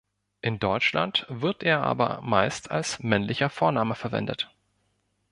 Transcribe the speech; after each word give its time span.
In 0.41 0.57
Deutschland 0.57 1.27
wird 1.29 1.61
er 1.61 1.83
aber 1.83 2.21
meist 2.23 2.71
als 2.71 3.03
männlicher 3.03 3.51
Vorname 3.51 3.93
verwendet. 3.93 4.49